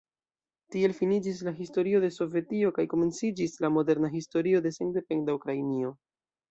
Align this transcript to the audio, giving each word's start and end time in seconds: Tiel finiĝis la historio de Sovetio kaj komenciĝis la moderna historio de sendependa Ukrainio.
Tiel 0.75 0.95
finiĝis 0.99 1.41
la 1.49 1.53
historio 1.59 2.01
de 2.07 2.11
Sovetio 2.17 2.73
kaj 2.79 2.89
komenciĝis 2.95 3.57
la 3.67 3.73
moderna 3.79 4.13
historio 4.19 4.67
de 4.69 4.77
sendependa 4.81 5.39
Ukrainio. 5.43 5.99